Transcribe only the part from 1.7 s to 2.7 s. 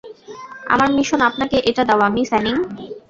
দেওয়া, Miss Anning.